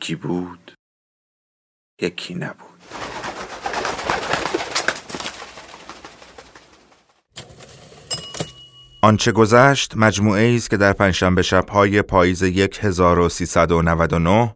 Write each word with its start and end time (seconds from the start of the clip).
یکی 0.00 0.14
بود 0.14 0.72
یکی 2.02 2.34
نبود 2.34 2.70
آنچه 9.02 9.32
گذشت 9.32 9.96
مجموعه 9.96 10.54
است 10.56 10.70
که 10.70 10.76
در 10.76 10.92
پنجشنبه 10.92 11.42
شبهای 11.42 12.02
پاییز 12.02 12.42
1399 12.42 14.54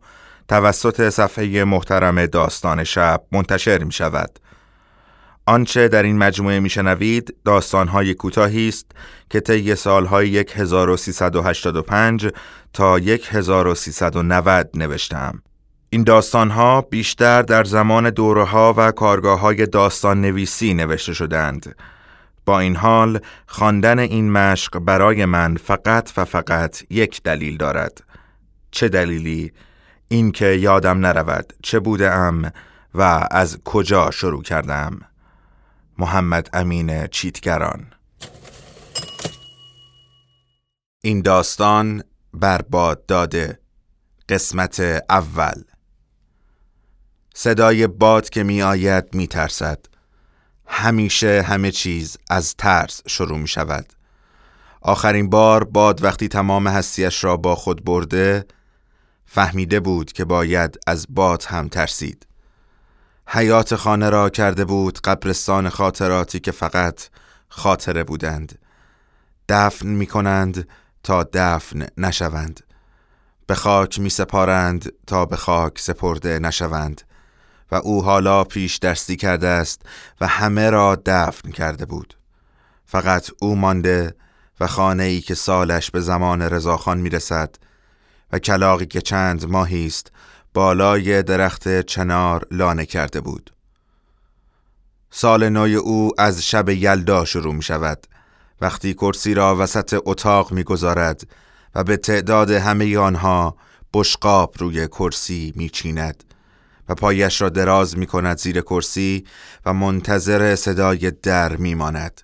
توسط 0.49 1.09
صفحه 1.09 1.65
محترم 1.65 2.27
داستان 2.27 2.85
شب 2.85 3.25
منتشر 3.33 3.85
می 3.85 3.93
شود. 3.93 4.39
آنچه 5.47 5.89
در 5.89 6.03
این 6.03 6.19
مجموعه 6.19 6.61
میشنوید 6.61 7.37
داستانهای 7.45 8.15
کوتاهی 8.15 8.69
است 8.69 8.87
که 9.31 9.41
طی 9.41 9.75
سالهای 9.75 10.45
1385 10.55 12.29
تا 12.73 12.97
1390 12.97 14.71
نوشتم. 14.75 15.43
این 15.91 16.03
داستانها 16.03 16.81
بیشتر 16.81 17.43
در 17.43 17.65
زمان 17.65 18.11
دوره 18.11 18.45
ها 18.45 18.75
و 18.77 18.91
کارگاه 18.91 19.41
های 19.41 19.67
داستان 19.67 20.21
نویسی 20.21 20.75
نوشته 20.75 21.13
شدند. 21.13 21.77
با 22.47 22.61
این 22.61 22.77
حال 22.77 23.21
خواندن 23.47 23.99
این 23.99 24.33
مشق 24.33 24.79
برای 24.79 25.25
من 25.25 25.57
فقط 25.57 26.11
و 26.17 26.25
فقط 26.25 26.83
یک 26.91 27.23
دلیل 27.23 27.57
دارد. 27.57 28.05
چه 28.71 28.89
دلیلی؟ 28.89 29.53
اینکه 30.09 30.47
یادم 30.47 31.07
نرود 31.07 31.53
چه 31.63 31.81
بودم 31.81 32.53
و 32.95 33.29
از 33.31 33.59
کجا 33.65 34.11
شروع 34.11 34.43
کردم. 34.43 35.01
محمد 35.99 36.51
امین 36.53 37.07
چیتگران. 37.07 37.93
این 41.01 41.23
داستان 41.23 42.03
برباد 42.35 43.07
داده. 43.07 43.59
قسمت 44.29 44.81
اول. 45.11 45.63
صدای 47.35 47.87
باد 47.87 48.29
که 48.29 48.43
می 48.43 48.63
آید 48.63 49.15
می 49.15 49.27
ترسد 49.27 49.79
همیشه 50.67 51.43
همه 51.43 51.71
چیز 51.71 52.17
از 52.31 52.55
ترس 52.57 53.03
شروع 53.07 53.39
می 53.39 53.49
شود 53.49 53.93
آخرین 54.81 55.31
بار 55.31 55.65
باد 55.65 56.05
وقتی 56.05 56.29
تمام 56.29 56.69
هستیش 56.69 57.25
را 57.25 57.37
با 57.37 57.55
خود 57.55 57.85
برده 57.85 58.47
فهمیده 59.27 59.81
بود 59.81 60.13
که 60.13 60.25
باید 60.25 60.79
از 60.87 61.07
باد 61.09 61.45
هم 61.45 61.69
ترسید. 61.69 62.27
حیات 63.27 63.75
خانه 63.75 64.11
را 64.11 64.29
کرده 64.29 64.65
بود 64.65 65.01
قبرستان 65.01 65.69
خاطراتی 65.69 66.41
که 66.41 66.51
فقط 66.51 67.01
خاطره 67.49 68.05
بودند. 68.05 68.59
دفن 69.49 69.89
می 69.89 70.07
کنند 70.07 70.69
تا 71.03 71.29
دفن 71.33 71.87
نشوند. 71.97 72.61
به 73.47 73.55
خاک 73.55 73.99
می 73.99 74.11
سپارند 74.11 74.93
تا 75.07 75.27
به 75.27 75.37
خاک 75.37 75.79
سپرده 75.79 76.39
نشوند. 76.39 77.03
و 77.71 77.75
او 77.75 78.05
حالا 78.05 78.45
پیش 78.45 78.77
درستی 78.77 79.17
کرده 79.17 79.49
است 79.49 79.83
و 80.21 80.27
همه 80.27 80.71
را 80.71 81.03
دفن 81.07 81.51
کرده 81.51 81.87
بود. 81.87 82.15
فقط 82.87 83.31
او 83.41 83.57
مانده 83.57 84.15
و 84.61 84.67
خانه 84.67 85.05
ای 85.05 85.21
که 85.21 85.35
سالش 85.35 85.91
به 85.91 86.01
زمان 86.01 86.43
رضاخان 86.43 86.99
می 86.99 87.11
رسد 87.11 87.55
و 88.33 88.39
کلاقی 88.39 88.87
که 88.87 89.01
چند 89.01 89.49
ماهی 89.51 89.87
است 89.87 90.13
بالای 90.55 91.23
درخت 91.23 91.81
چنار 91.81 92.47
لانه 92.51 92.87
کرده 92.87 93.21
بود 93.21 93.51
سال 95.11 95.49
نو 95.49 95.79
او 95.79 96.11
از 96.19 96.43
شب 96.43 96.69
یلدا 96.69 97.25
شروع 97.25 97.55
می 97.55 97.63
شود 97.63 98.07
وقتی 98.61 98.95
کرسی 98.95 99.35
را 99.35 99.57
وسط 99.57 100.03
اتاق 100.05 100.53
می 100.53 100.65
گذارد 100.65 101.27
و 101.75 101.85
به 101.85 101.97
تعداد 101.97 102.51
همه 102.51 102.99
آنها 102.99 103.57
بشقاب 103.95 104.55
روی 104.59 104.87
کرسی 104.87 105.53
می 105.57 105.69
چیند 105.69 106.25
و 106.89 106.95
پایش 106.95 107.41
را 107.43 107.49
دراز 107.49 107.99
می 107.99 108.07
کند 108.07 108.39
زیر 108.39 108.61
کرسی 108.61 109.25
و 109.67 109.73
منتظر 109.73 110.57
صدای 110.57 111.11
در 111.11 111.57
می 111.57 111.75
ماند. 111.75 112.21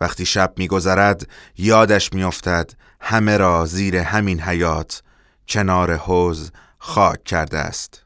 وقتی 0.00 0.26
شب 0.26 0.52
می 0.56 0.68
گذرد 0.68 1.28
یادش 1.56 2.12
می 2.12 2.24
افتد 2.24 2.72
همه 3.00 3.36
را 3.36 3.66
زیر 3.66 3.96
همین 3.96 4.40
حیات 4.40 5.02
کنار 5.48 5.96
حوز 5.96 6.50
خاک 6.84 7.24
کرده 7.24 7.58
است. 7.58 8.02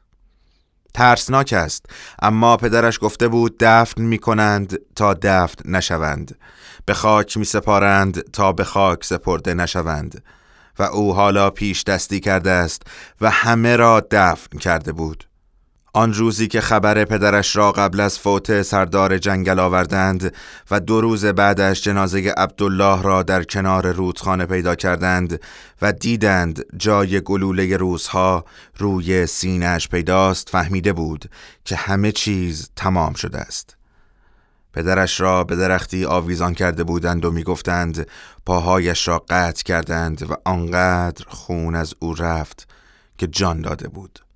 ترسناک 0.93 1.53
است 1.53 1.85
اما 2.21 2.57
پدرش 2.57 2.99
گفته 3.01 3.27
بود 3.27 3.55
دفن 3.59 4.01
می 4.01 4.17
کنند 4.17 4.79
تا 4.95 5.13
دفن 5.13 5.69
نشوند. 5.71 6.37
به 6.85 6.93
خاک 6.93 7.37
می 7.37 7.45
سپارند 7.45 8.31
تا 8.31 8.51
به 8.51 8.63
خاک 8.63 9.05
سپرده 9.05 9.53
نشوند. 9.53 10.23
و 10.79 10.83
او 10.83 11.15
حالا 11.15 11.49
پیش 11.49 11.83
دستی 11.83 12.19
کرده 12.19 12.51
است 12.51 12.81
و 13.21 13.29
همه 13.29 13.75
را 13.75 14.07
دفن 14.11 14.57
کرده 14.57 14.91
بود. 14.91 15.23
آن 15.97 16.13
روزی 16.13 16.47
که 16.47 16.61
خبر 16.61 17.05
پدرش 17.05 17.55
را 17.55 17.71
قبل 17.71 17.99
از 17.99 18.19
فوت 18.19 18.61
سردار 18.61 19.17
جنگل 19.17 19.59
آوردند 19.59 20.33
و 20.71 20.79
دو 20.79 21.01
روز 21.01 21.25
بعدش 21.25 21.81
جنازه 21.81 22.33
عبدالله 22.37 23.01
را 23.01 23.23
در 23.23 23.43
کنار 23.43 23.91
رودخانه 23.91 24.45
پیدا 24.45 24.75
کردند 24.75 25.41
و 25.81 25.91
دیدند 25.91 26.65
جای 26.77 27.21
گلوله 27.21 27.77
روزها 27.77 28.45
روی 28.77 29.25
سینهش 29.25 29.87
پیداست 29.87 30.49
فهمیده 30.49 30.93
بود 30.93 31.29
که 31.65 31.75
همه 31.75 32.11
چیز 32.11 32.69
تمام 32.75 33.13
شده 33.13 33.37
است. 33.37 33.77
پدرش 34.73 35.21
را 35.21 35.43
به 35.43 35.55
درختی 35.55 36.05
آویزان 36.05 36.53
کرده 36.53 36.83
بودند 36.83 37.25
و 37.25 37.31
می‌گفتند 37.31 38.07
پاهایش 38.45 39.07
را 39.07 39.25
قطع 39.29 39.63
کردند 39.63 40.31
و 40.31 40.35
آنقدر 40.45 41.25
خون 41.27 41.75
از 41.75 41.93
او 41.99 42.13
رفت 42.13 42.67
که 43.17 43.27
جان 43.27 43.61
داده 43.61 43.87
بود. 43.87 44.26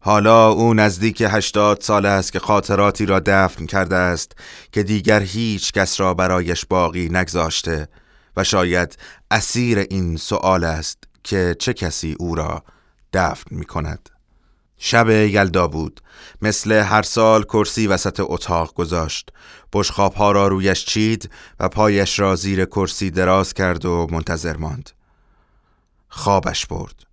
حالا 0.00 0.48
او 0.48 0.74
نزدیک 0.74 1.22
هشتاد 1.26 1.80
سال 1.80 2.06
است 2.06 2.32
که 2.32 2.38
خاطراتی 2.38 3.06
را 3.06 3.20
دفن 3.26 3.66
کرده 3.66 3.96
است 3.96 4.32
که 4.72 4.82
دیگر 4.82 5.20
هیچ 5.20 5.72
کس 5.72 6.00
را 6.00 6.14
برایش 6.14 6.64
باقی 6.64 7.08
نگذاشته 7.08 7.88
و 8.36 8.44
شاید 8.44 8.98
اسیر 9.30 9.78
این 9.78 10.16
سؤال 10.16 10.64
است 10.64 10.98
که 11.24 11.56
چه 11.58 11.72
کسی 11.72 12.16
او 12.18 12.34
را 12.34 12.62
دفن 13.12 13.56
می 13.56 13.64
کند. 13.64 14.08
شب 14.78 15.10
یلدا 15.10 15.68
بود. 15.68 16.00
مثل 16.42 16.72
هر 16.72 17.02
سال 17.02 17.42
کرسی 17.42 17.86
وسط 17.86 18.20
اتاق 18.20 18.74
گذاشت. 18.74 19.30
بشخاب 19.72 20.14
ها 20.14 20.32
را 20.32 20.48
رویش 20.48 20.84
چید 20.84 21.30
و 21.60 21.68
پایش 21.68 22.18
را 22.18 22.36
زیر 22.36 22.64
کرسی 22.64 23.10
دراز 23.10 23.54
کرد 23.54 23.84
و 23.84 24.06
منتظر 24.10 24.56
ماند. 24.56 24.90
خوابش 26.08 26.66
برد. 26.66 27.07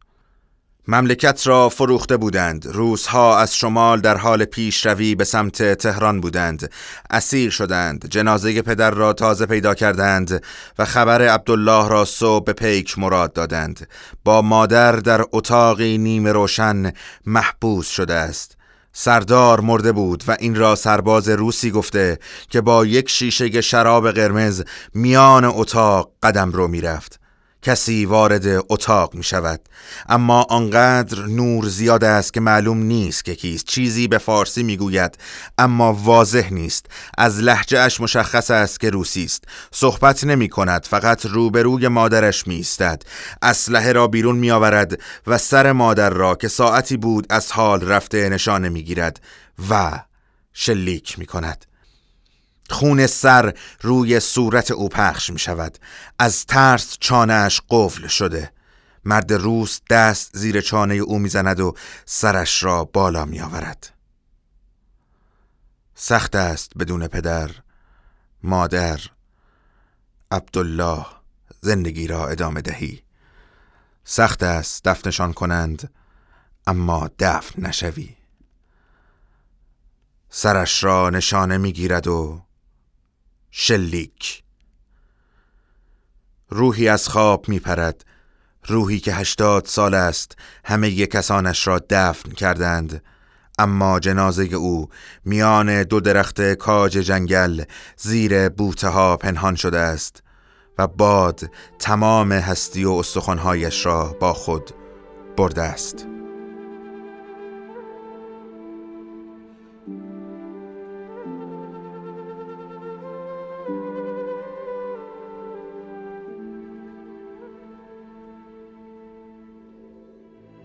مملکت 0.87 1.47
را 1.47 1.69
فروخته 1.69 2.17
بودند. 2.17 2.65
روزها 2.65 3.37
از 3.37 3.55
شمال 3.55 4.01
در 4.01 4.17
حال 4.17 4.45
پیشروی 4.45 5.15
به 5.15 5.23
سمت 5.23 5.73
تهران 5.73 6.21
بودند. 6.21 6.71
اسیر 7.09 7.49
شدند. 7.49 8.07
جنازه 8.09 8.61
پدر 8.61 8.91
را 8.91 9.13
تازه 9.13 9.45
پیدا 9.45 9.73
کردند 9.73 10.43
و 10.79 10.85
خبر 10.85 11.27
عبدالله 11.27 11.89
را 11.89 12.05
صبح 12.05 12.45
به 12.45 12.53
پیک 12.53 12.99
مراد 12.99 13.33
دادند. 13.33 13.87
با 14.23 14.41
مادر 14.41 14.91
در 14.91 15.25
اتاقی 15.31 15.97
نیمه 15.97 16.31
روشن 16.31 16.91
محبوس 17.25 17.87
شده 17.87 18.13
است. 18.13 18.57
سردار 18.93 19.59
مرده 19.59 19.91
بود 19.91 20.23
و 20.27 20.37
این 20.39 20.55
را 20.55 20.75
سرباز 20.75 21.29
روسی 21.29 21.71
گفته 21.71 22.19
که 22.49 22.61
با 22.61 22.85
یک 22.85 23.09
شیشه 23.09 23.61
شراب 23.61 24.11
قرمز 24.11 24.63
میان 24.93 25.45
اتاق 25.45 26.11
قدم 26.23 26.51
رو 26.51 26.67
می‌رفت. 26.67 27.24
کسی 27.65 28.05
وارد 28.05 28.45
اتاق 28.69 29.15
می 29.15 29.23
شود 29.23 29.61
اما 30.09 30.41
آنقدر 30.41 31.25
نور 31.25 31.67
زیاد 31.67 32.03
است 32.03 32.33
که 32.33 32.39
معلوم 32.39 32.77
نیست 32.77 33.25
که 33.25 33.35
کیست. 33.35 33.65
چیزی 33.65 34.07
به 34.07 34.17
فارسی 34.17 34.63
می 34.63 34.77
گوید 34.77 35.17
اما 35.57 35.93
واضح 35.93 36.53
نیست. 36.53 36.85
از 37.17 37.39
لحجه 37.39 37.79
اش 37.79 38.01
مشخص 38.01 38.51
است 38.51 38.79
که 38.79 38.89
روسی 38.89 39.23
است. 39.23 39.43
صحبت 39.71 40.23
نمی 40.23 40.49
کند 40.49 40.85
فقط 40.85 41.25
روبروی 41.25 41.87
مادرش 41.87 42.47
می 42.47 42.59
استد 42.59 43.03
اسلحه 43.41 43.91
را 43.91 44.07
بیرون 44.07 44.35
می 44.35 44.51
آورد 44.51 45.01
و 45.27 45.37
سر 45.37 45.71
مادر 45.71 46.09
را 46.09 46.35
که 46.35 46.47
ساعتی 46.47 46.97
بود 46.97 47.27
از 47.29 47.51
حال 47.51 47.81
رفته 47.81 48.29
نشانه 48.29 48.69
می 48.69 48.83
گیرد 48.83 49.19
و 49.69 49.99
شلیک 50.53 51.19
می 51.19 51.25
کند 51.25 51.65
خون 52.69 53.07
سر 53.07 53.53
روی 53.81 54.19
صورت 54.19 54.71
او 54.71 54.89
پخش 54.89 55.29
می 55.29 55.39
شود 55.39 55.77
از 56.19 56.45
ترس 56.45 56.97
چانهش 56.99 57.61
قفل 57.69 58.07
شده. 58.07 58.51
مرد 59.05 59.33
روس 59.33 59.79
دست 59.89 60.37
زیر 60.37 60.61
چانه 60.61 60.93
او 60.93 61.19
می‌زند 61.19 61.59
و 61.59 61.75
سرش 62.05 62.63
را 62.63 62.83
بالا 62.83 63.25
می 63.25 63.41
آورد 63.41 63.93
سخت 65.95 66.35
است 66.35 66.71
بدون 66.77 67.07
پدر. 67.07 67.51
مادر 68.43 68.99
عبدالله 70.31 71.05
زندگی 71.61 72.07
را 72.07 72.27
ادامه 72.27 72.61
دهی. 72.61 73.03
سخت 74.03 74.43
است 74.43 74.83
دفنشان 74.83 75.33
کنند 75.33 75.93
اما 76.67 77.09
دفن 77.19 77.67
نشوی. 77.67 78.15
سرش 80.29 80.83
را 80.83 81.09
نشانه 81.09 81.57
می‌گیرد 81.57 82.07
و 82.07 82.44
شلیک. 83.57 84.43
روحی 86.49 86.87
از 86.87 87.07
خواب 87.07 87.49
میپرد. 87.49 88.05
روحی 88.67 88.99
که 88.99 89.13
هشتاد 89.13 89.65
سال 89.65 89.93
است 89.93 90.37
همه 90.65 91.05
کسانش 91.05 91.67
را 91.67 91.81
دفن 91.89 92.31
کردند. 92.31 93.03
اما 93.59 93.99
جنازه 93.99 94.43
او 94.43 94.89
میان 95.25 95.83
دو 95.83 95.99
درخت 95.99 96.53
کاج 96.53 96.91
جنگل 96.91 97.63
زیر 97.97 98.49
بوته 98.49 98.87
ها 98.87 99.17
پنهان 99.17 99.55
شده 99.55 99.79
است 99.79 100.23
و 100.77 100.87
باد 100.87 101.51
تمام 101.79 102.31
هستی 102.31 102.85
و 102.85 102.91
استخوانهایش 102.91 103.85
را 103.85 104.17
با 104.19 104.33
خود 104.33 104.71
برده 105.37 105.61
است. 105.61 106.14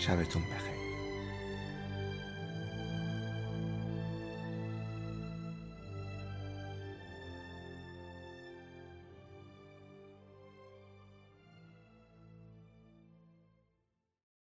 شبتون 0.00 0.42
بخیر. 0.42 0.79